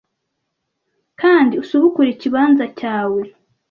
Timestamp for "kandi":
1.21-1.53